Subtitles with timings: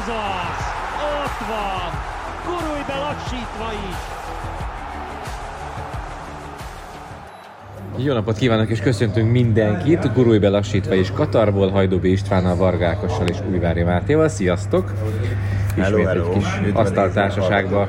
[0.00, 0.64] Ez az!
[1.22, 1.90] Ott van!
[2.46, 3.96] Gurulj be lassítva is!
[8.04, 13.36] Jó napot kívánok és köszöntünk mindenkit, Gurulj be lassítva és Katarból, Hajdóbi Istvánnal, Vargákossal és
[13.50, 14.28] Újvári Mátéval.
[14.28, 14.92] Sziasztok!
[15.76, 16.30] Ismét hello.
[16.30, 17.88] egy kis asztaltársaságba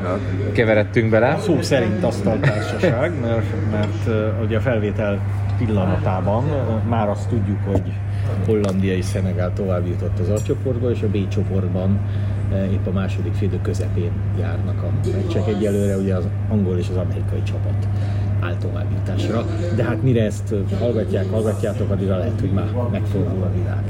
[0.53, 1.37] keveredtünk bele.
[1.39, 5.19] Szó szerint asztaltársaság, mert, mert ugye a felvétel
[5.57, 6.43] pillanatában
[6.89, 7.93] már azt tudjuk, hogy
[8.45, 11.99] Hollandia és Szenegál tovább jutott az A csoportba, és a B csoportban
[12.51, 15.47] uh, épp a második félidő közepén járnak a meccsek.
[15.47, 17.87] Egyelőre ugye az angol és az amerikai csapat
[18.39, 19.45] áll továbbjutásra,
[19.75, 23.83] de hát mire ezt hallgatják, hallgatjátok, addigra lehet, hogy már megfordul a világ.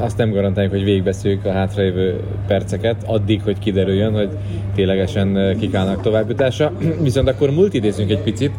[0.00, 4.28] Azt nem garantáljuk, hogy végigbeszéljük a hátralévő perceket, addig, hogy kiderüljön, hogy
[4.74, 6.72] ténylegesen eh, kik állnak továbbjutásra.
[7.02, 8.52] Viszont akkor multidézünk egy picit,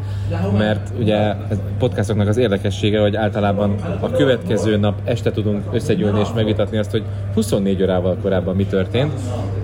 [0.57, 1.37] mert ugye a
[1.79, 7.03] podcastoknak az érdekessége, hogy általában a következő nap este tudunk összegyűlni és megvitatni azt, hogy
[7.33, 9.13] 24 órával korábban mi történt,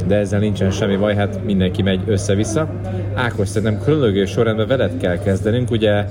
[0.07, 2.69] de ezzel nincsen semmi baj, hát mindenki megy össze-vissza.
[3.13, 6.05] Ákos, szerintem kronológiai sorrendben veled kell kezdenünk, ugye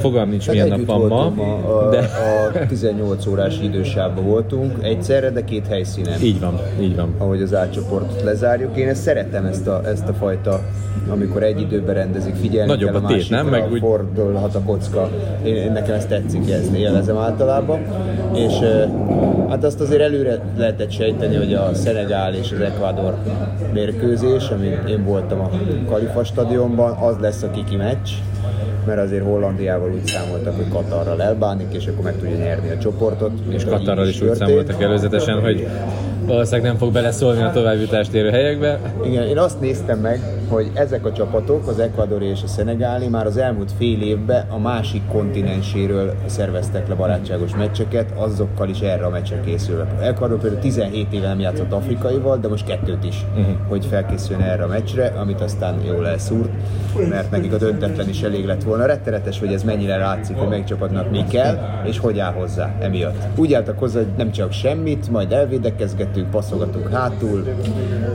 [0.00, 5.44] fogalm nincs milyen nap van ma, a, de a 18 órás idősávban voltunk, egyszerre, de
[5.44, 6.20] két helyszínen.
[6.22, 7.14] így van, így van.
[7.18, 8.76] ahogy az átcsoportot lezárjuk.
[8.76, 10.60] Én ezt szeretem, ezt a, ezt a fajta,
[11.08, 13.46] amikor egy időben rendezik, figyelni Nagyobb kell a a tét, másikra, nem?
[13.46, 15.10] Meg úgy- fordulhat a kocka.
[15.44, 17.78] Én, én nekem ezt tetszik, ezt élvezem általában.
[18.34, 18.52] És
[19.48, 23.14] hát azt azért előre lehetett sejteni, hogy a Szenegál és az Ecuador
[23.72, 25.50] mérkőzés, amin én voltam a
[25.88, 28.08] Kalifa stadionban, az lesz a kiki meccs
[28.86, 33.30] mert azért Hollandiával úgy számoltak, hogy Katarral elbánik, és akkor meg tudja nyerni a csoportot.
[33.48, 34.48] És Katarral is úgy történt.
[34.48, 35.66] számoltak előzetesen, hogy
[36.26, 38.80] valószínűleg nem fog beleszólni a továbbjutást érő helyekbe.
[39.04, 43.26] Igen, én azt néztem meg, hogy ezek a csapatok, az ekvadori és a szenegáli már
[43.26, 49.10] az elmúlt fél évben a másik kontinenséről szerveztek le barátságos meccseket, azokkal is erre a
[49.10, 50.02] meccsre készülnek.
[50.02, 53.54] Ecuador például 17 éve nem játszott afrikaival, de most kettőt is, uh-huh.
[53.68, 56.50] hogy felkészüljön erre a meccsre, amit aztán jól elszúrt,
[57.08, 58.86] mert nekik a döntetlen is elég lett volna.
[58.86, 63.16] Rettenetes, hogy ez mennyire látszik, hogy melyik csapatnak mi kell, és hogy áll hozzá emiatt.
[63.36, 67.44] Úgy álltak hozzá, hogy nem csak semmit, majd elvédekezgetünk, passzogatunk hátul,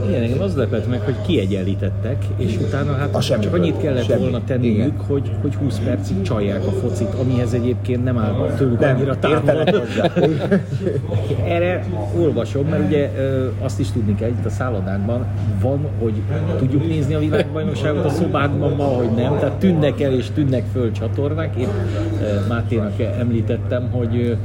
[0.08, 4.20] Igen, engem az lepett meg, hogy kiegyenlítettek, és utána hát A csak annyit kellett Semmi.
[4.20, 4.92] volna tenniük, Igen.
[5.06, 9.64] hogy, hogy 20 percig csalják a focit, amihez egyébként nem áll tőlük Nem, annyira távol.
[11.54, 11.84] Erre
[12.18, 13.10] olvasom, mert ugye
[13.60, 15.26] azt is tudni kell, itt a szállodákban
[15.60, 16.12] van, hogy
[16.58, 20.92] tudjuk nézni a világbajnokságot a szobákban, ma, hogy nem, tehát tűnnek el és tűnnek föl
[20.92, 21.56] csatornák.
[21.56, 21.68] Én
[22.48, 24.36] Máténak említettem, hogy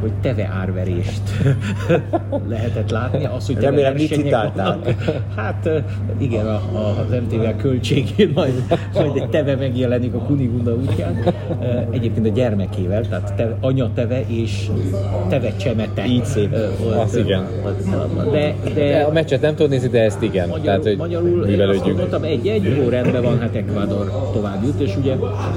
[0.00, 1.22] hogy teve árverést
[2.48, 3.24] lehetett látni.
[3.24, 3.96] Az, hogy Remélem,
[4.54, 4.94] vannak.
[5.36, 5.68] Hát
[6.18, 8.62] igen, a, a, az MTV költségén majd,
[8.94, 11.34] majd egy teve megjelenik a Kunigunda útján.
[11.90, 14.70] Egyébként a gyermekével, tehát te, anya teve és
[15.28, 16.06] teve csemete.
[16.06, 16.56] Így szép.
[16.82, 17.46] Volt, Az igen.
[18.32, 20.48] De, De de a meccset nem tudod nézni, de ezt igen.
[20.48, 24.80] Magyarul, Tehát, hogy magyarul én azt gondoltam, egy-egy, jó rendben van, hát Ecuador tovább jut,
[24.80, 25.14] és ugye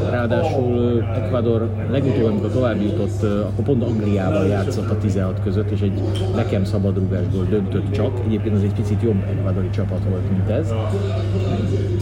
[0.10, 3.84] ráadásul Ecuador legutóbb, amikor tovább jutott, akkor pont
[4.32, 6.02] Angliával játszott a 16 között, és egy
[6.36, 8.20] nekem szabadrúgásból döntött csak.
[8.26, 10.70] Egyébként az egy picit jobb ekvadori csapat volt, mint ez.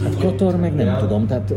[0.04, 1.54] Hát Katar meg nem tudom, tehát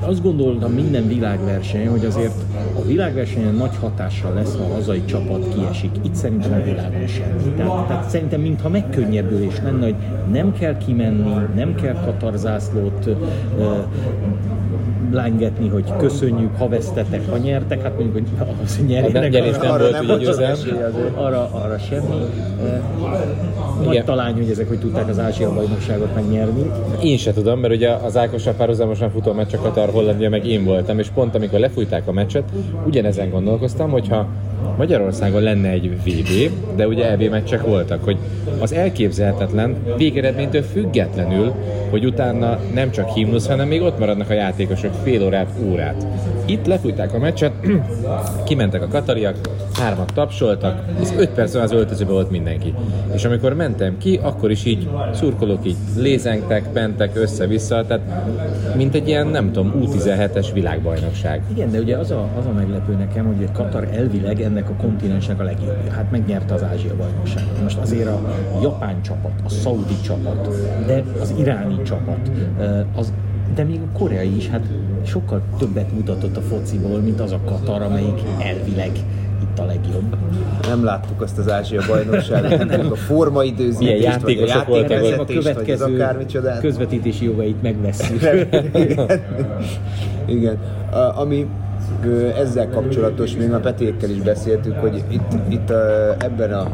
[0.00, 2.34] azt gondoltam minden világverseny, hogy azért
[2.76, 5.90] a világversenyen nagy hatással lesz, ha a hazai csapat kiesik.
[6.02, 7.52] Itt szerintem a világon semmi.
[7.56, 9.96] Tehát, tehát szerintem mintha megkönnyebbülés lenne, hogy
[10.32, 13.08] nem kell kimenni, nem kell Katar zászlót
[15.12, 19.32] lángetni, hogy köszönjük, ha vesztetek, ha nyertek, hát mondjuk, hogy az hogy nyerjenek.
[19.32, 20.66] nem Arra volt, nem ugye azért.
[21.14, 22.14] Arra, arra semmi.
[22.62, 22.66] Ö,
[23.84, 24.04] Nagy Igen.
[24.04, 26.70] talány, hogy ezek hogy tudták az Ázsia bajnokságot megnyerni.
[27.02, 30.64] Én se tudom, mert ugye az Ákossal párhuzamosan futó meccs a Katar Hollandia, meg én
[30.64, 32.44] voltam, és pont amikor lefújták a meccset,
[32.86, 34.26] ugyanezen gondolkoztam, hogyha
[34.76, 38.16] Magyarországon lenne egy VB, de ugye EB meccsek voltak, hogy
[38.60, 41.52] az elképzelhetetlen végeredménytől függetlenül,
[41.90, 46.06] hogy utána nem csak himnusz, hanem még ott maradnak a játékosok fél órát, órát.
[46.44, 47.52] Itt lefújták a meccset,
[48.48, 49.36] kimentek a katariak,
[49.78, 52.74] hármat tapsoltak, és 5 perc az öltözőbe volt mindenki.
[53.14, 58.02] És amikor mentem ki, akkor is így szurkolók így lézengtek, mentek össze-vissza, tehát
[58.76, 61.42] mint egy ilyen, nem tudom, U17-es világbajnokság.
[61.50, 65.40] Igen, de ugye az a, az a meglepő nekem, hogy Katar elvileg ennek a kontinensnek
[65.40, 65.92] a legjobbja.
[65.92, 67.62] Hát megnyerte az Ázsia bajnokságot.
[67.62, 68.20] Most azért a
[68.62, 70.48] japán csapat, a szaudi csapat,
[70.86, 72.30] de az iráni csapat,
[72.96, 73.12] az,
[73.54, 74.66] de még a koreai is, hát
[75.06, 78.90] sokkal többet mutatott a fociból, mint az a Katar, amelyik elvileg
[79.42, 80.16] itt a legjobb.
[80.68, 85.94] Nem láttuk azt az Ázsia bajnokságot, nem a formaidőzítést, Milyen vagy a voltak a következő
[85.94, 86.60] akármicsodát.
[86.60, 88.22] közvetítési jogait megvesszük.
[88.74, 89.20] Igen.
[90.26, 90.58] Igen.
[90.90, 91.46] A, ami
[92.38, 95.70] ezzel kapcsolatos, még a Petékkel is beszéltük, hogy itt, itt
[96.18, 96.70] ebben a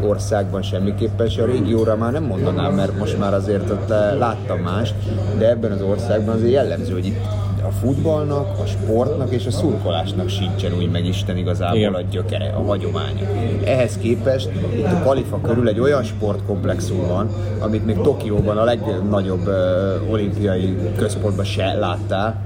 [0.00, 1.42] országban semmiképpen se.
[1.42, 4.94] A régióra már nem mondanám, mert most már azért ott eh, láttam mást,
[5.38, 7.20] de ebben az országban azért jellemző, hogy itt
[7.68, 11.94] a futballnak, a sportnak és a szurkolásnak sincsen úgy meg Isten igazából Igen.
[11.94, 13.26] a gyökere, a hagyománya.
[13.64, 19.46] Ehhez képest itt a Kalifa körül egy olyan sportkomplexum van, amit még Tokióban a legnagyobb
[19.46, 22.42] uh, olimpiai központban se láttál.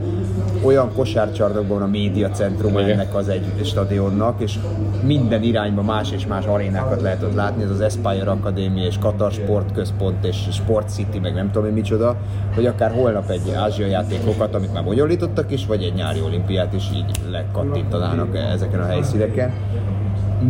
[0.62, 4.58] Olyan kosárcsarnokban a médiacentrum ennek az egy stadionnak, és
[5.02, 9.32] minden irányba más és más arénákat lehet ott látni, ez az Aspire Akadémia és Katar
[9.32, 12.16] Sportközpont és Sport City, meg nem tudom én micsoda,
[12.54, 14.82] hogy akár holnap egy ázsiai játékokat, amit már
[15.12, 19.53] bonyolítottak is, vagy egy nyári olimpiát is így lekattintanának ezeken a helyszíneken,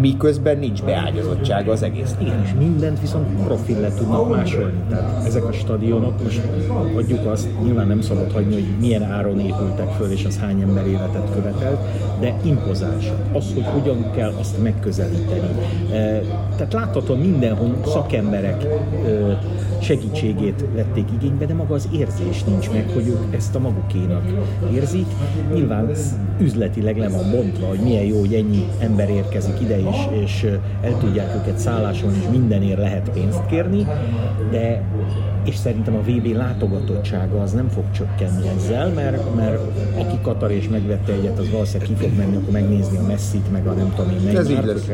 [0.01, 2.15] miközben nincs beágyazottsága az egész.
[2.21, 4.83] Igen, és mindent viszont profil le tudnak másolni.
[4.89, 6.43] Tehát ezek a stadionok, most
[6.97, 10.87] adjuk azt, nyilván nem szabad hagyni, hogy milyen áron épültek föl, és az hány ember
[10.87, 11.79] életet követelt,
[12.21, 13.13] de impozáns.
[13.33, 15.49] Az, hogy hogyan kell azt megközelíteni.
[15.93, 16.21] E,
[16.57, 19.39] Tehát láthatóan mindenhol szakemberek e,
[19.83, 24.23] segítségét vették igénybe, de maga az érzés nincs meg, hogy ők ezt a magukénak
[24.75, 25.07] érzik.
[25.55, 25.91] Nyilván
[26.41, 30.47] üzletileg le van bontva, hogy milyen jó, hogy ennyi ember érkezik ide, és, és
[30.81, 33.87] el tudják őket szállásolni, és mindenért lehet pénzt kérni,
[34.51, 34.83] de
[35.45, 39.61] és szerintem a VB látogatottsága az nem fog csökkenni ezzel, mert, mert
[39.99, 43.67] aki Katar és megvette egyet, az valószínűleg ki fog menni, akkor megnézni a Messit, meg
[43.67, 44.91] a nem tudom én, lesz.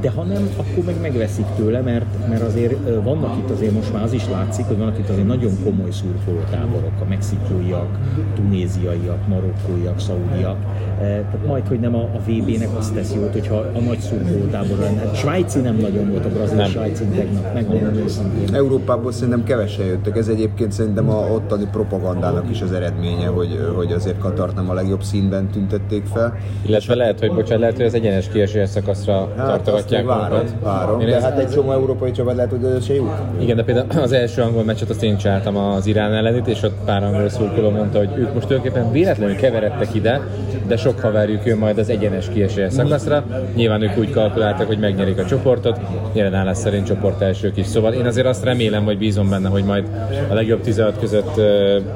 [0.00, 4.02] de ha nem, akkor meg megveszik tőle, mert, mert azért vannak itt azért most már
[4.02, 7.98] az is látszik, hogy vannak itt azért nagyon komoly szurkolótáborok, a mexikóiak,
[8.34, 10.56] tunéziaiak, marokkóiak, szaudiak.
[10.98, 14.78] E, Tehát majd, hogy nem a, a VB-nek azt tesz jót, hogyha a nagy szurkolótábor
[14.78, 14.98] lenne.
[15.00, 16.66] Hát Svájci nem nagyon volt a brazil Nem.
[16.68, 18.54] Svájci tegnap, megmondom őszintén.
[18.54, 20.16] Európából szerintem kevesen jöttek.
[20.16, 24.72] Ez egyébként szerintem a ottani propagandának is az eredménye, hogy, hogy azért Katart nem a
[24.74, 26.36] legjobb színben tüntették fel.
[26.66, 31.00] Illetve lehet, hogy bocsánat, lehet, hogy az egyenes kiesés szakaszra Hát tartogatják várom, várom.
[31.00, 33.10] Én De hát egy csomó európai csapat lehet, hogy ez se jut.
[33.38, 36.76] Igen, de például az első angol meccset azt én csináltam az Irán ellenit, és ott
[36.84, 40.20] pár angol szurkoló mondta, hogy ők most tulajdonképpen véletlenül keveredtek ide,
[40.66, 43.24] de sok haverjuk jön majd az egyenes kiesés szakaszra.
[43.54, 45.80] Nyilván ők úgy kalkuláltak, hogy megnyerik a csoportot,
[46.12, 47.66] jelen állás szerint csoport elsők is.
[47.66, 49.84] Szóval én azért azt remélem, hogy bízom benne, hogy majd
[50.28, 51.40] a legjobb 16 között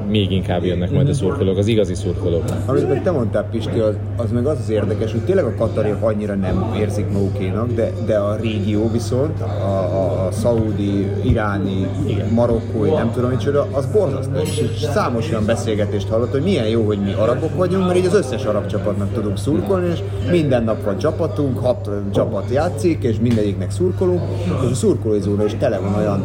[0.09, 2.43] még inkább jönnek majd a szurkolók, az igazi szurkolók.
[2.65, 6.03] Amit meg te mondtál, Pisti, az, az meg az az érdekes, hogy tényleg a katariak
[6.03, 11.87] annyira nem érzik magukénak, de, de a régió viszont, a, a, a szaudi, iráni,
[12.33, 14.39] marokkói, nem tudom micsoda, az borzasztó.
[14.39, 14.63] És,
[14.93, 18.45] számos olyan beszélgetést hallott, hogy milyen jó, hogy mi arabok vagyunk, mert így az összes
[18.45, 19.99] arab csapatnak tudunk szurkolni, és
[20.31, 24.21] minden nap van csapatunk, hat csapat játszik, és mindegyiknek szurkolunk,
[24.65, 26.23] és a szurkolói zóna is tele van olyan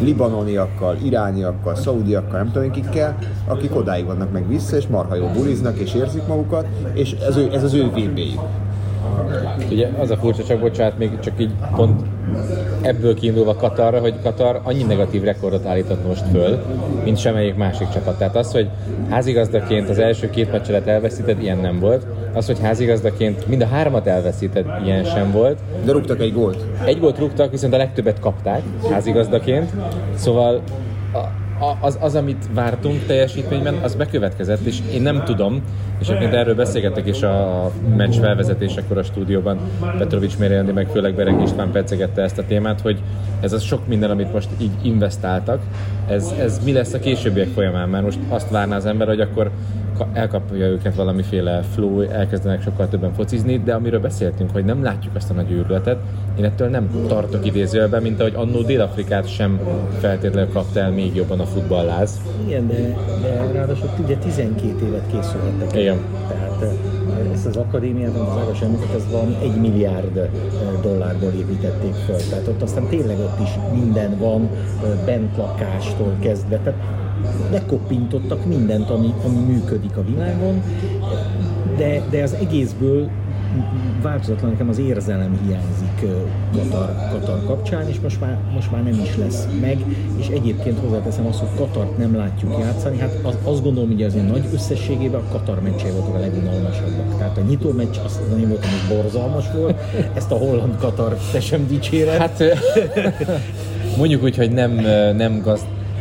[0.00, 5.78] libanoniakkal, irániakkal, szaudiakkal, nem tudom kikkel, akik odáig vannak meg vissza, és marha jól buliznak,
[5.78, 8.40] és érzik magukat, és ez, ez az ő VB-jük.
[9.70, 12.02] Ugye az a furcsa, csak bocsánat, még csak így pont
[12.80, 16.62] ebből kiindulva Katarra, hogy Katar annyi negatív rekordot állított most föl,
[17.04, 18.18] mint semmelyik másik csapat.
[18.18, 18.68] Tehát az, hogy
[19.10, 22.06] házigazdaként az első két meccselet elveszíted, ilyen nem volt.
[22.32, 25.58] Az, hogy házigazdaként mind a hármat elveszíted, ilyen sem volt.
[25.84, 26.64] De rúgtak egy gólt.
[26.84, 29.70] Egy gólt rúgtak, viszont a legtöbbet kapták házigazdaként.
[30.14, 30.60] Szóval
[31.12, 31.18] a,
[31.80, 35.62] az, az, amit vártunk teljesítményben, az bekövetkezett, és én nem tudom,
[35.98, 39.58] és egyébként erről beszélgettek is a meccs felvezetésekor a stúdióban,
[39.98, 42.98] Petrovics Mérjeldi, meg főleg Bereg István percegette ezt a témát, hogy
[43.40, 45.60] ez az sok minden, amit most így investáltak,
[46.08, 49.50] ez, ez mi lesz a későbbiek folyamán, mert most azt várná az ember, hogy akkor
[50.12, 55.30] elkapja őket valamiféle flow, elkezdenek sokkal többen focizni, de amiről beszéltünk, hogy nem látjuk azt
[55.30, 55.98] a nagy őrületet,
[56.38, 59.60] én ettől nem tartok idézőjelben, mint ahogy annó Dél-Afrikát sem
[59.98, 62.20] feltétlenül kapta el még jobban a futballáz.
[62.46, 62.74] Igen, de,
[63.22, 65.80] de ráadásul ugye 12 évet készülhettek.
[65.80, 65.96] Igen.
[66.28, 66.68] Tehát eh,
[67.32, 70.28] ezt az akadémiát, amit az Ágos említett, ez van egy milliárd
[70.82, 72.16] dollárból építették föl.
[72.30, 74.48] Tehát ott aztán tényleg ott is minden van,
[75.04, 76.58] bentlakástól kezdve.
[76.58, 76.78] Tehát
[77.50, 80.62] lekoppintottak mindent, ami, ami működik a világon,
[81.76, 83.10] de, de az egészből
[84.02, 89.16] változatlan nekem az érzelem hiányzik Katar, Katar kapcsán, és most már, most már nem is
[89.16, 89.78] lesz meg,
[90.16, 94.28] és egyébként hozzáteszem azt, hogy Katart nem látjuk játszani, hát az, azt gondolom, hogy azért
[94.28, 97.18] nagy összességében a Katar meccsei voltak a legunalmasabbak.
[97.18, 99.80] Tehát a nyitó meccs azt az én voltam, hogy borzalmas volt,
[100.14, 102.16] ezt a holland Katar te sem dicséred.
[102.16, 102.42] Hát
[103.98, 104.72] mondjuk úgy, hogy nem,
[105.16, 105.40] nem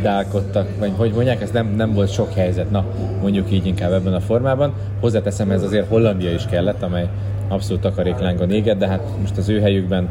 [0.04, 2.86] gazdálkodtak, vagy hogy mondják, ez nem, nem volt sok helyzet, na
[3.22, 4.74] mondjuk így inkább ebben a formában.
[5.00, 7.08] Hozzáteszem, ez azért Hollandia is kellett, amely
[7.48, 10.10] abszolút takaréklángon égett, de hát most az ő helyükben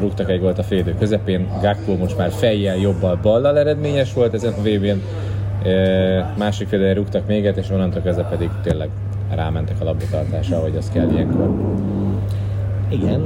[0.00, 4.52] rúgtak egy gólt a félidő közepén, Gakpo most már fejjel, jobbal, ballal eredményes volt ezen
[4.52, 5.02] a VB-n,
[5.64, 8.88] Ö, másik félidőre rúgtak még egyet, és onnantól kezdve pedig tényleg
[9.34, 11.50] rámentek a labdatartásra, ahogy az kell ilyenkor.
[12.90, 13.22] Igen,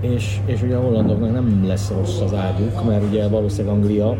[0.00, 4.16] és, és ugye a hollandoknak nem lesz rossz az águk, mert ugye valószínűleg Anglia,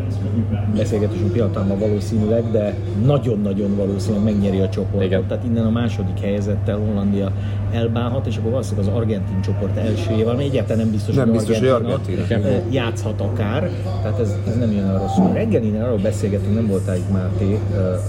[0.76, 2.74] beszélgetésünk pillanatában valószínűleg, de
[3.06, 5.02] nagyon-nagyon valószínűleg megnyeri a csoportot.
[5.02, 5.26] Igen.
[5.26, 7.30] Tehát innen a második helyezettel Hollandia
[7.72, 11.58] elbánhat, és akkor valószínűleg az argentin csoport elsőjével, ami egyáltalán nem biztos, Nem hogy biztos,
[11.58, 12.54] hogy Argentina, Argentina.
[12.54, 13.70] ö, játszhat akár,
[14.02, 15.32] tehát ez, ez nem jön arra szól.
[15.32, 17.58] Reggelin arról beszélgetünk, nem voltál itt Máté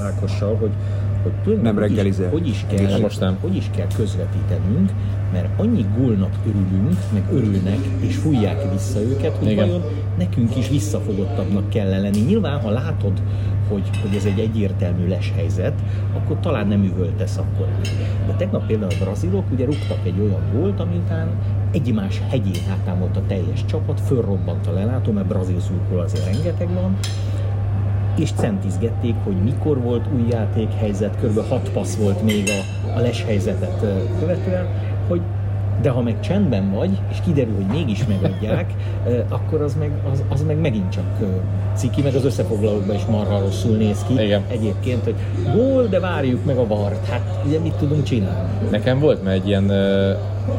[0.03, 0.71] Ákossal, hogy
[1.23, 2.29] hogy tulajdonképpen Nem hogy is- reggelizel.
[2.29, 3.37] Hogy is, kell, most nem.
[3.41, 4.91] hogy is kell közvetítenünk,
[5.33, 9.67] mert annyi gólnak örülünk, meg örülnek, és fújják vissza őket, hogy Igen.
[9.67, 9.81] vajon
[10.17, 12.19] nekünk is visszafogottabbnak kell lenni.
[12.19, 13.21] Nyilván, ha látod,
[13.69, 15.73] hogy, hogy ez egy egyértelmű leshelyzet,
[16.17, 17.67] akkor talán nem üvöltesz akkor.
[18.27, 21.27] De tegnap például a brazilok ugye rúgtak egy olyan gólt, ami után
[21.71, 26.97] egymás hegyén átámolt a teljes csapat, fölrobbant a lelátó, mert brazil szurkol azért rengeteg van,
[28.15, 31.49] és centizgették, hogy mikor volt új játékhelyzet, kb.
[31.49, 33.85] 6 passz volt még a, a les helyzetet
[34.19, 34.65] követően,
[35.07, 35.21] hogy
[35.81, 38.73] de ha meg csendben vagy, és kiderül, hogy mégis megadják,
[39.29, 41.03] akkor az meg, az, az meg megint csak
[41.75, 44.13] ciki, meg az összefoglalókban is marha rosszul néz ki.
[44.13, 44.41] Igen.
[44.47, 45.15] Egyébként, hogy
[45.55, 47.07] gól, de várjuk meg a vart.
[47.07, 48.49] Hát ugye mit tudunk csinálni?
[48.69, 50.13] Nekem volt már egy ilyen ö,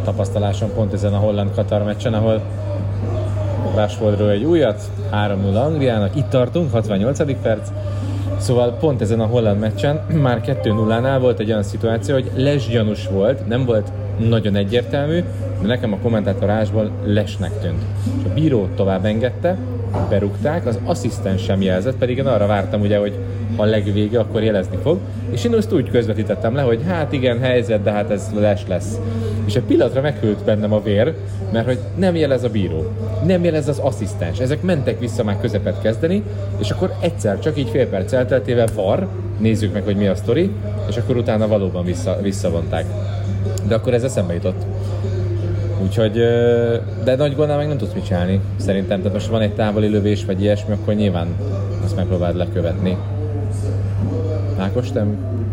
[0.05, 2.43] tapasztalásom pont ezen a holland-katar meccsen, ahol
[3.75, 7.41] Rashfordról egy újat, 3-0 Angliának, itt tartunk, 68.
[7.43, 7.69] perc,
[8.39, 13.07] Szóval pont ezen a holland meccsen már 2-0-nál volt egy olyan szituáció, hogy les gyanús
[13.07, 15.25] volt, nem volt nagyon egyértelmű,
[15.61, 17.83] de nekem a kommentátorásból lesnek tűnt.
[18.19, 19.57] És a bíró tovább engedte,
[20.09, 23.15] berúgták, az asszisztens sem jelzett, pedig én arra vártam ugye, hogy
[23.57, 24.99] ha a legvége, akkor jelezni fog.
[25.31, 28.99] És én azt úgy közvetítettem le, hogy hát igen, helyzet, de hát ez les lesz.
[29.45, 31.15] És egy pillanatra meghűlt bennem a vér,
[31.53, 32.85] mert hogy nem jelez a bíró,
[33.27, 34.41] nem jelez az asszisztens.
[34.41, 36.23] Ezek mentek vissza már közepet kezdeni,
[36.59, 39.09] és akkor egyszer, csak így fél perc elteltével var,
[39.39, 40.51] nézzük meg, hogy mi a sztori,
[40.89, 42.85] és akkor utána valóban vissza, visszavonták.
[43.69, 44.65] De akkor ez eszembe jutott.
[45.83, 46.13] Úgyhogy,
[47.05, 48.99] de nagy gólnál meg nem tudsz mit csinálni, szerintem.
[48.99, 51.27] Tehát most van egy távoli lövés, vagy ilyesmi, akkor nyilván
[51.85, 52.97] azt megpróbáld lekövetni.
[54.59, 55.07] Ákos, te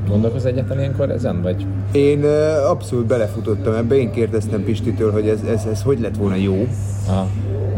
[0.10, 1.66] gondolkoz egyáltalán ilyenkor ezen, vagy?
[1.92, 2.24] Én
[2.70, 6.68] abszolút belefutottam ebbe, én kérdeztem Pistitől, hogy ez, ez, ez hogy lett volna jó,
[7.10, 7.28] Aha.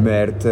[0.03, 0.47] mert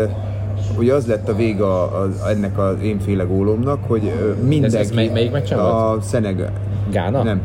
[0.77, 4.11] ugye az lett a vége a, a, ennek az énféle gólomnak, hogy
[4.47, 4.75] mindenki...
[4.75, 6.51] Ez- ez mely- melyik meccsen A Szenegál.
[6.91, 7.23] Gána?
[7.23, 7.41] Nem.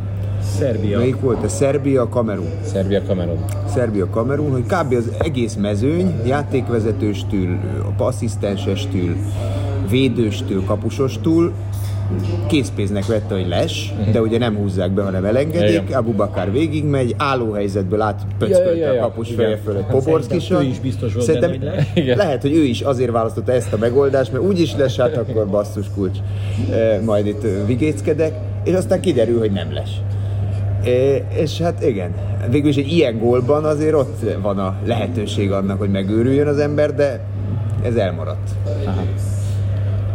[0.59, 0.99] Szerbia.
[0.99, 1.45] Melyik volt?
[1.45, 2.51] A Szerbia, Kamerun.
[2.65, 3.45] Szerbia, Kamerun.
[3.75, 4.93] Szerbia, Kamerun, hogy kb.
[4.95, 7.59] az egész mezőny, játékvezetőstől,
[7.99, 9.17] asszisztensestől,
[9.91, 11.53] védőstől, kapusostól
[12.49, 15.97] készpénznek vette, hogy les, de ugye nem húzzák be, hanem elengedik.
[15.97, 19.01] Abu Bakar végigmegy, állóhelyzetből átpöckölte Ja, ja, ja, ja.
[19.05, 19.45] a kapus Igen.
[19.45, 20.41] feje föl egy Hát poborszkisat.
[20.43, 22.17] szerintem ő is biztos volt Szerintem benne, hogy les.
[22.17, 25.87] Lehet, hogy ő is azért választotta ezt a megoldást, mert úgyis les, hát akkor basszus
[25.95, 26.19] kulcs.
[26.71, 28.35] E, majd itt ö, vigéckedek,
[28.65, 29.91] és aztán kiderül, hogy nem les.
[30.87, 32.15] É, és hát igen,
[32.51, 36.95] végül is egy ilyen gólban azért ott van a lehetőség annak, hogy megőrüljön az ember,
[36.95, 37.21] de
[37.83, 38.51] ez elmaradt.
[38.85, 39.03] Aha.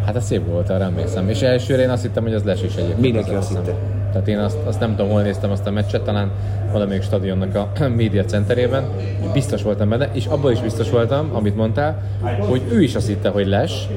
[0.05, 1.29] Hát ez szép volt, arra emlékszem.
[1.29, 2.99] És elsőre én azt hittem, hogy az les is egyébként.
[2.99, 3.75] Mindenki az azt hitte.
[4.11, 6.31] Tehát én azt, azt nem tudom, hol néztem azt a meccset, talán
[6.71, 8.83] valamelyik stadionnak a média centerében,
[9.33, 12.01] biztos voltam benne, és abban is biztos voltam, amit mondtál,
[12.39, 13.87] hogy ő is azt hitte, hogy les,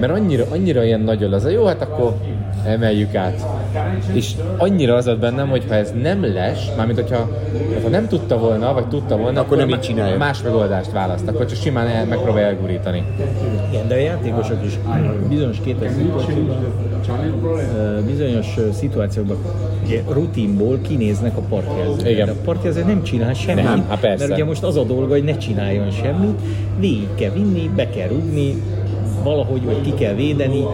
[0.00, 2.14] mert annyira, annyira ilyen nagyon az, jó, hát akkor
[2.64, 3.46] emeljük át.
[4.12, 7.28] És annyira az volt bennem, hogy ha ez nem les, mármint hogyha
[7.82, 10.16] ha nem tudta volna, vagy tudta volna, Akkor nem má- így csinálja.
[10.16, 13.02] más megoldást választ, akkor csak simán el, megpróbálja elgurítani.
[13.70, 14.78] Igen, de a játékosok is
[15.28, 15.90] bizonyos képes
[18.06, 19.36] bizonyos szituációkban
[19.84, 22.10] ugye, rutinból kinéznek a partjelzőre.
[22.10, 22.26] Igen.
[22.26, 24.26] De a partjelző nem csinál semmit, Nem, hát persze.
[24.26, 26.40] mert ugye most az a dolga, hogy ne csináljon semmit,
[26.78, 28.62] végig kell vinni, be kell rugni,
[29.22, 30.64] valahogy, vagy ki kell védeni.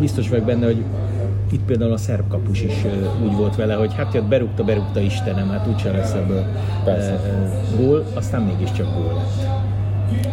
[0.00, 0.82] Biztos vagyok benne, hogy
[1.50, 2.84] itt például a szerb kapus is
[3.24, 6.44] úgy volt vele, hogy hát jött, berúgta, berúgta Istenem, hát úgyse lesz ebből
[6.84, 7.20] Persze.
[7.76, 9.48] gól, aztán mégiscsak gól lett.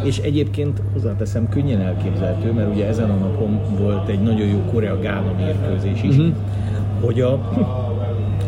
[0.04, 5.34] És egyébként hozzáteszem, könnyen elképzelhető, mert ugye ezen a napon volt egy nagyon jó Korea-Gána
[5.38, 6.34] mérkőzés is, uh-huh.
[7.02, 7.52] hogy a,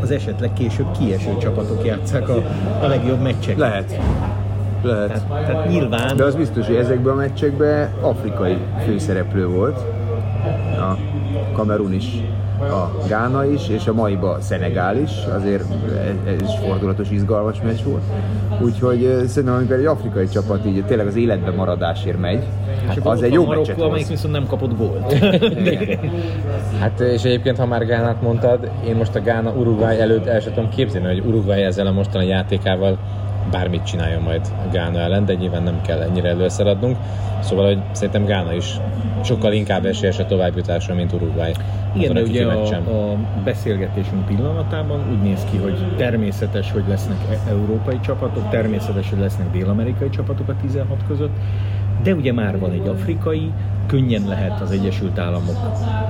[0.01, 2.43] az esetleg később kieső csapatok játszák a,
[2.81, 3.57] a legjobb meccseket.
[3.57, 3.99] Lehet.
[4.81, 5.07] Lehet.
[5.07, 9.79] Tehát, tehát nyilván De az biztos, hogy ezekben a meccsekben afrikai főszereplő volt.
[10.79, 10.97] A
[11.53, 12.23] Kamerun is,
[12.71, 15.11] a Gána is, és a maiba Szenegál is.
[15.35, 15.63] Azért
[16.25, 18.03] ez, is fordulatos, izgalmas meccs volt.
[18.61, 22.43] Úgyhogy szerintem, amikor egy afrikai csapat így tényleg az életben maradásért megy,
[22.89, 24.15] és akkor az egy jó Marokkó, meccset amelyik hoz.
[24.15, 25.13] viszont nem kapott gólt.
[26.79, 30.53] Hát és egyébként, ha már Gánát mondtad, én most a Gána Uruguay előtt el sem
[30.53, 32.97] tudom képzelni, hogy Uruguay ezzel a mostani játékával
[33.51, 36.97] bármit csináljon majd Gána ellen, de nyilván nem kell ennyire előszaladnunk.
[37.41, 38.79] Szóval, hogy szerintem Gána is
[39.23, 41.51] sokkal inkább esélyes a továbbjutásra, mint Uruguay.
[41.95, 47.49] Igen, de ugye a, a beszélgetésünk pillanatában úgy néz ki, hogy természetes, hogy lesznek e-
[47.49, 51.35] európai csapatok, természetes, hogy lesznek dél-amerikai csapatok a 16 között,
[52.03, 53.51] de ugye már van egy afrikai,
[53.87, 55.55] könnyen lehet az Egyesült Államok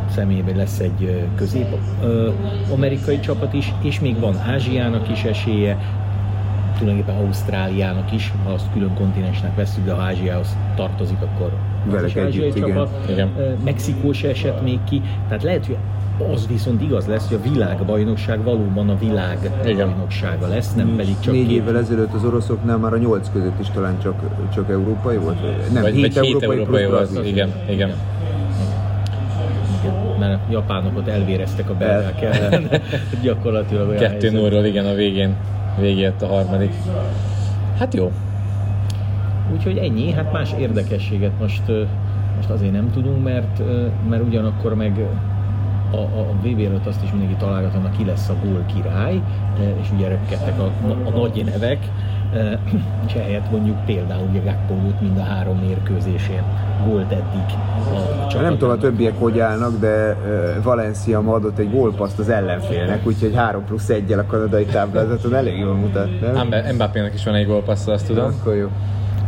[0.10, 5.78] személyében lesz egy közép-amerikai csapat is, és még van Ázsiának is esélye,
[6.84, 11.52] tulajdonképpen Ausztráliának is, ha azt külön kontinensnek veszük, de ha Ázsiához tartozik, akkor
[11.96, 12.70] az is ázsiai együtt, igen.
[12.70, 13.10] csapat.
[13.10, 13.30] Igen.
[13.64, 15.78] Mexikó se esett még ki, tehát lehet, hogy
[16.34, 21.34] az viszont igaz lesz, hogy a világbajnokság valóban a világ bajnoksága lesz, nem pedig csak
[21.34, 24.16] Négy két évvel ezelőtt az oroszoknál már a nyolc között is talán csak,
[24.54, 25.38] csak európai volt?
[25.74, 27.12] Nem, vagy, hét vagy hét európai, európai plusz volt.
[27.12, 27.32] brazil.
[27.32, 27.94] Igen, igen.
[29.82, 32.70] Igen, mert a japánok ott elvéreztek a belgák ellen.
[33.24, 34.42] Gyakorlatilag olyan Kettő helyzet.
[34.42, 35.36] nóról, igen, a végén.
[35.80, 36.74] Végét a harmadik.
[37.78, 38.12] Hát jó.
[39.54, 41.64] Úgyhogy ennyi, hát más érdekességet most,
[42.36, 43.62] most azért nem tudunk, mert,
[44.10, 45.08] mert ugyanakkor meg
[45.92, 49.22] a, a, a VB előtt azt is mindenki találgatott, hogy ki lesz a gól király,
[49.82, 50.72] és ugye röpkedtek a,
[51.06, 51.90] a nagy nevek,
[53.08, 56.42] és ehelyett mondjuk például ugye Gakpo lőtt mind a három mérkőzésén
[56.88, 57.46] gólt eddig
[58.32, 60.16] a, a Nem tudom a többiek hogy állnak, de
[60.64, 65.58] Valencia ma adott egy gólpaszt az ellenfélnek, úgyhogy 3 plusz 1 a kanadai táblázaton elég
[65.58, 66.48] jól mutat, nem?
[66.48, 68.26] Mbappé- Mbappének is van egy gólpassza, azt tudom.
[68.26, 68.68] Akkor jó.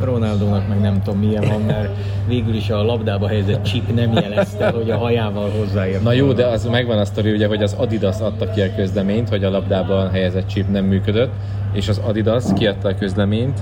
[0.01, 1.89] Ronaldónak meg nem tudom milyen van, mert
[2.27, 6.03] végül is a labdába helyezett chip nem jelezte, hogy a hajával hozzáért.
[6.03, 9.29] Na jó, de az megvan a sztori, ugye, hogy az Adidas adta ki a közleményt,
[9.29, 11.31] hogy a labdában helyezett chip nem működött,
[11.73, 13.59] és az Adidas kiadta a közleményt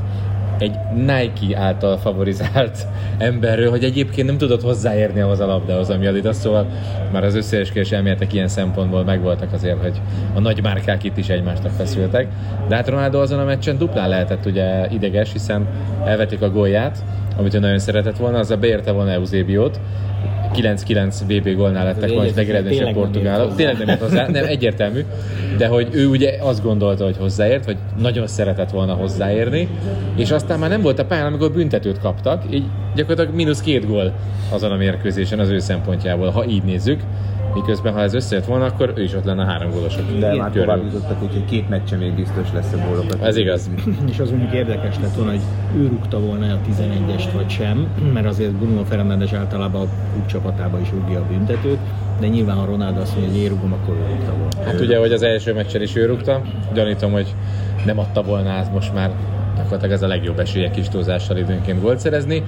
[0.60, 6.36] egy Nike által favorizált emberről, hogy egyébként nem tudott hozzáérni ahhoz a labdához, ami Adidas,
[6.36, 6.68] szóval
[7.12, 10.02] már az összeesküvés elméletek ilyen szempontból megvoltak azért, hogy
[10.34, 12.28] a nagy márkák itt is egymásnak feszültek.
[12.68, 15.68] De hát Ronaldo azon a meccsen duplán lehetett ugye ideges, hiszen
[16.06, 17.04] elvették a gólját,
[17.38, 19.80] amit ő nagyon szeretett volna, azzal beérte volna Eusebio-t,
[20.56, 22.14] 9-9 VB gólnál lettek
[22.48, 23.56] nem ért portugálok.
[23.56, 25.06] Tényleg nem ért hozzá, nem egyértelmű,
[25.58, 29.68] de hogy ő ugye azt gondolta, hogy hozzáért, vagy nagyon szeretett volna hozzáérni,
[30.16, 32.64] és aztán már nem volt a pályán, amikor büntetőt kaptak, így
[32.96, 34.14] gyakorlatilag mínusz két gól
[34.50, 37.02] azon a mérkőzésen az ő szempontjából, ha így nézzük.
[37.54, 40.20] Miközben, ha ez összejött volna, akkor ő is ott lenne a három gólosok.
[40.20, 43.22] De már tovább jutottak, úgyhogy két meccse még biztos lesz a gólokat.
[43.22, 43.70] Ez igaz.
[44.12, 45.42] És az mondjuk érdekes lett volna, hogy
[45.78, 50.82] ő rúgta volna a 11-est vagy sem, mert azért Bruno Fernandes általában a klub csapatában
[50.82, 51.80] is rúgja a büntetőt,
[52.20, 54.70] de nyilván ha Ronaldo azt mondja, hogy én rúgom, akkor ő rúgta volna.
[54.72, 56.42] Hát ugye, hogy az első meccsen is ő rúgta,
[56.74, 57.36] gyanítom, hogy
[57.86, 59.12] nem adta volna át most már
[59.56, 62.44] gyakorlatilag ez a legjobb esélye kis túlzással időnként gólt szerezni,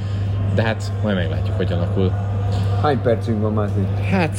[0.56, 2.12] de hát majd meglátjuk, hogy alakul.
[2.82, 3.70] Hány percünk van már?
[4.12, 4.38] Hát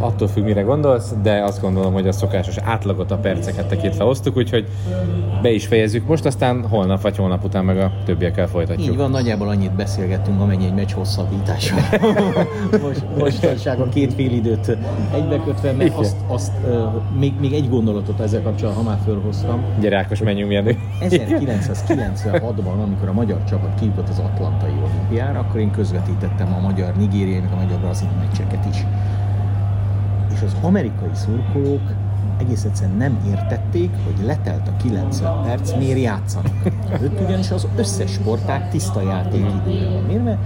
[0.00, 4.36] attól függ, mire gondolsz, de azt gondolom, hogy a szokásos átlagot, a perceket tekintve hoztuk,
[4.36, 4.66] úgyhogy
[5.42, 8.90] be is fejezzük most, aztán holnap vagy holnap után meg a többiekkel folytatjuk.
[8.90, 11.74] Így van, nagyjából annyit beszélgettünk, amennyi egy meccs hosszabbítása.
[12.82, 14.76] Most, mostanság a két fél időt
[15.14, 19.64] egybekötve, mert azt, azt uh, még, még egy gondolatot ezzel kapcsolatban, ha már fölhoztam.
[19.80, 20.76] Gyere Ákos, menjünk Jenő.
[21.00, 27.40] 1996-ban, amikor a magyar csapat kijutott az Atlantai olimpiára, akkor én közvetítettem a magyar nigériai,
[27.50, 28.86] meg a magyar brazil meccseket is.
[30.34, 31.80] És az amerikai szurkolók
[32.40, 36.52] egész egyszerűen nem értették, hogy letelt a 90 perc, miért játszanak.
[37.02, 40.38] Ők ugyanis az összes sporták tiszta játékidőre van mérve,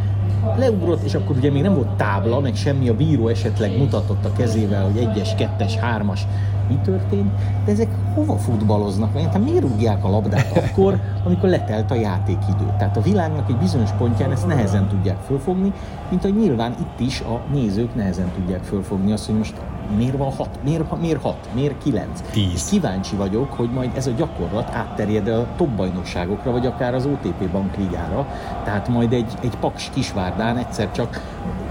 [0.57, 4.33] leugrott, és akkor ugye még nem volt tábla, meg semmi, a bíró esetleg mutatott a
[4.33, 6.27] kezével, hogy egyes, kettes, hármas,
[6.72, 7.30] mi történt,
[7.64, 9.12] de ezek hova futballoznak?
[9.14, 12.74] Mert hát miért rúgják a labdát akkor, amikor letelt a játékidő?
[12.78, 15.72] Tehát a világnak egy bizonyos pontján ezt nehezen tudják fölfogni,
[16.08, 19.54] mint hogy nyilván itt is a nézők nehezen tudják fölfogni azt, hogy most
[19.96, 22.20] miért van hat, miért, miért hat, miért kilenc.
[22.30, 22.68] Tíz.
[22.68, 27.50] Kíváncsi vagyok, hogy majd ez a gyakorlat átterjed a top bajnokságokra, vagy akár az OTP
[27.50, 28.26] bankligára,
[28.64, 31.20] tehát majd egy, egy paks kisvárdán egyszer csak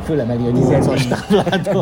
[0.04, 1.76] fölemeli a nyolcas táblát,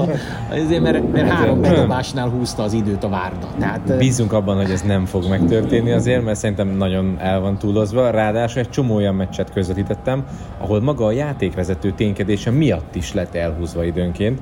[0.49, 3.47] azért, mert, mert három bedobásnál húzta az időt a várda.
[3.59, 8.09] Tehát, Bízunk abban, hogy ez nem fog megtörténni azért, mert szerintem nagyon el van túlozva.
[8.09, 10.23] Ráadásul egy csomó olyan meccset közvetítettem,
[10.57, 14.39] ahol maga a játékvezető ténykedése miatt is lett elhúzva időnként,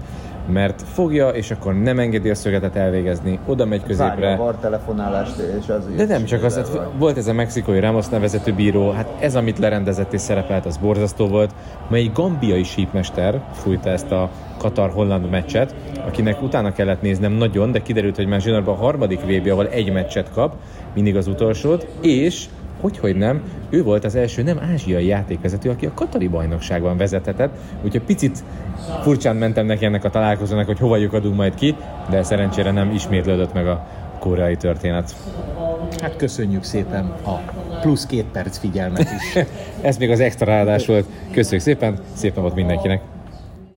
[0.47, 4.35] mert fogja, és akkor nem engedi a szögetet elvégezni, oda megy Várja a középre.
[4.35, 8.53] VAR telefonálást, és az De nem csak az, hát volt ez a mexikói Ramos nevezető
[8.53, 11.53] bíró, hát ez, amit lerendezett és szerepelt, az borzasztó volt.
[11.89, 17.81] Ma egy gambiai sípmester fújta ezt a Katar-Holland meccset, akinek utána kellett néznem nagyon, de
[17.81, 20.55] kiderült, hogy már zsinórban a harmadik VB, ahol egy meccset kap,
[20.93, 22.45] mindig az utolsót, és
[22.87, 27.57] hogy, hogy nem, ő volt az első nem ázsiai játékvezető, aki a Katari bajnokságban vezethetett,
[27.83, 28.43] úgyhogy picit
[29.01, 31.75] furcsán mentem neki ennek a találkozónak, hogy hova lyukadunk majd ki,
[32.09, 33.87] de szerencsére nem ismétlődött meg a
[34.19, 35.15] koreai történet.
[36.01, 37.35] Hát köszönjük szépen a
[37.81, 39.43] plusz két perc figyelmet is.
[39.81, 41.05] Ez még az extra ráadás volt.
[41.31, 43.16] Köszönjük szépen, szép napot mindenkinek!